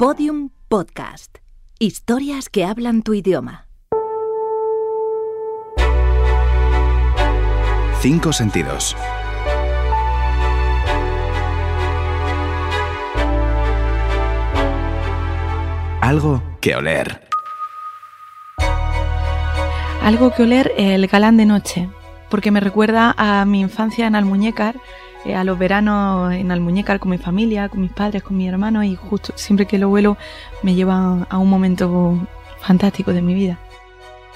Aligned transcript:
Podium 0.00 0.48
Podcast. 0.68 1.40
Historias 1.78 2.48
que 2.48 2.64
hablan 2.64 3.02
tu 3.02 3.12
idioma. 3.12 3.66
Cinco 8.00 8.32
sentidos. 8.32 8.96
Algo 16.00 16.42
que 16.62 16.76
oler. 16.76 17.28
Algo 20.02 20.32
que 20.34 20.44
oler 20.44 20.72
el 20.78 21.06
galán 21.08 21.36
de 21.36 21.44
noche, 21.44 21.90
porque 22.30 22.50
me 22.50 22.60
recuerda 22.60 23.14
a 23.18 23.44
mi 23.44 23.60
infancia 23.60 24.06
en 24.06 24.14
Almuñécar, 24.14 24.76
eh, 25.24 25.34
a 25.34 25.44
los 25.44 25.58
veranos 25.58 26.32
en 26.32 26.50
Almuñécar 26.50 26.98
con 26.98 27.10
mi 27.10 27.18
familia, 27.18 27.68
con 27.68 27.80
mis 27.80 27.92
padres, 27.92 28.22
con 28.22 28.36
mi 28.36 28.48
hermano 28.48 28.82
y 28.82 28.96
justo 28.96 29.32
siempre 29.36 29.66
que 29.66 29.78
lo 29.78 29.88
vuelo 29.88 30.16
me 30.62 30.74
lleva 30.74 31.26
a 31.28 31.38
un 31.38 31.50
momento 31.50 32.18
fantástico 32.60 33.12
de 33.12 33.22
mi 33.22 33.34
vida. 33.34 33.58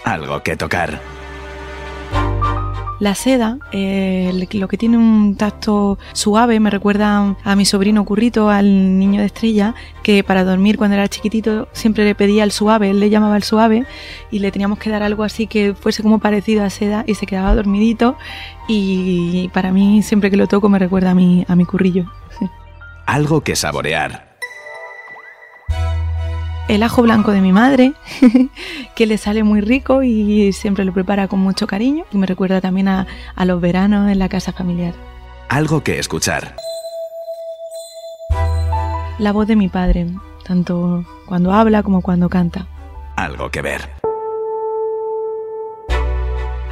Algo 0.04 0.42
que 0.42 0.56
tocar. 0.56 1.00
La 3.00 3.14
seda, 3.14 3.58
eh, 3.72 4.46
lo 4.52 4.68
que 4.68 4.76
tiene 4.76 4.96
un 4.96 5.36
tacto 5.36 5.98
suave, 6.12 6.60
me 6.60 6.70
recuerda 6.70 7.36
a 7.42 7.56
mi 7.56 7.64
sobrino 7.64 8.04
Currito, 8.04 8.50
al 8.50 8.98
niño 8.98 9.20
de 9.20 9.26
estrella, 9.26 9.74
que 10.02 10.22
para 10.22 10.44
dormir 10.44 10.78
cuando 10.78 10.94
era 10.94 11.08
chiquitito 11.08 11.68
siempre 11.72 12.04
le 12.04 12.14
pedía 12.14 12.44
el 12.44 12.52
suave, 12.52 12.90
él 12.90 13.00
le 13.00 13.10
llamaba 13.10 13.36
el 13.36 13.42
suave 13.42 13.84
y 14.30 14.38
le 14.38 14.52
teníamos 14.52 14.78
que 14.78 14.90
dar 14.90 15.02
algo 15.02 15.24
así 15.24 15.46
que 15.46 15.74
fuese 15.74 16.02
como 16.02 16.20
parecido 16.20 16.64
a 16.64 16.70
seda 16.70 17.04
y 17.06 17.16
se 17.16 17.26
quedaba 17.26 17.54
dormidito 17.54 18.16
y 18.68 19.50
para 19.52 19.72
mí 19.72 20.02
siempre 20.02 20.30
que 20.30 20.36
lo 20.36 20.46
toco 20.46 20.68
me 20.68 20.78
recuerda 20.78 21.10
a 21.10 21.14
mi, 21.14 21.44
a 21.48 21.56
mi 21.56 21.64
currillo. 21.64 22.06
Algo 23.06 23.42
que 23.42 23.56
saborear 23.56 24.33
el 26.68 26.82
ajo 26.82 27.02
blanco 27.02 27.32
de 27.32 27.40
mi 27.40 27.52
madre, 27.52 27.92
que 28.94 29.06
le 29.06 29.18
sale 29.18 29.42
muy 29.42 29.60
rico 29.60 30.02
y 30.02 30.52
siempre 30.52 30.84
lo 30.84 30.92
prepara 30.92 31.28
con 31.28 31.40
mucho 31.40 31.66
cariño. 31.66 32.04
Y 32.12 32.18
me 32.18 32.26
recuerda 32.26 32.60
también 32.60 32.88
a, 32.88 33.06
a 33.34 33.44
los 33.44 33.60
veranos 33.60 34.10
en 34.10 34.18
la 34.18 34.28
casa 34.28 34.52
familiar. 34.52 34.94
Algo 35.48 35.82
que 35.82 35.98
escuchar. 35.98 36.56
La 39.18 39.32
voz 39.32 39.46
de 39.46 39.56
mi 39.56 39.68
padre, 39.68 40.08
tanto 40.44 41.04
cuando 41.26 41.52
habla 41.52 41.82
como 41.82 42.02
cuando 42.02 42.28
canta. 42.28 42.66
Algo 43.16 43.50
que 43.50 43.62
ver. 43.62 43.90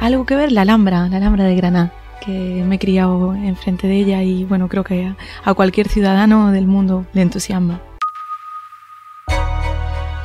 Algo 0.01 0.25
que 0.25 0.35
ver, 0.35 0.51
la 0.51 0.63
Alhambra, 0.63 1.07
la 1.07 1.17
Alhambra 1.17 1.45
de 1.45 1.55
Granada, 1.55 1.93
que 2.25 2.65
me 2.67 2.75
he 2.75 2.79
criado 2.79 3.33
enfrente 3.33 3.87
de 3.87 3.95
ella 3.95 4.21
y 4.21 4.43
bueno, 4.43 4.67
creo 4.67 4.83
que 4.83 5.05
a, 5.05 5.15
a 5.45 5.53
cualquier 5.53 5.87
ciudadano 5.87 6.51
del 6.51 6.67
mundo 6.67 7.05
le 7.13 7.21
entusiasma. 7.21 7.79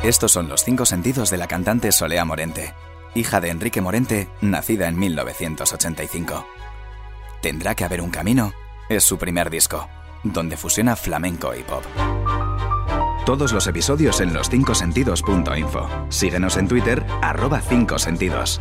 Estos 0.03 0.33
son 0.33 0.49
los 0.49 0.63
cinco 0.63 0.87
sentidos 0.87 1.31
de 1.31 1.39
la 1.39 1.49
cantante 1.49 1.91
Solea 1.91 2.25
Morente, 2.25 2.75
hija 3.15 3.41
de 3.41 3.51
Enrique 3.51 3.81
Morente, 3.81 4.29
nacida 4.41 4.87
en 4.87 4.99
1985. 4.99 6.47
Tendrá 7.43 7.75
que 7.75 7.85
haber 7.85 8.01
un 8.01 8.11
camino 8.11 8.53
es 8.89 9.05
su 9.05 9.19
primer 9.19 9.51
disco, 9.51 9.89
donde 10.23 10.57
fusiona 10.57 10.97
flamenco 10.97 11.55
y 11.55 11.63
pop. 11.63 11.85
Todos 13.27 13.53
los 13.53 13.67
episodios 13.67 14.21
en 14.23 14.33
los 14.33 14.49
5 14.49 14.75
sentidos.info. 14.75 15.89
Síguenos 16.09 16.57
en 16.57 16.69
Twitter, 16.69 17.05
arroba 17.21 17.61
5 17.61 17.99
sentidos. 17.99 18.61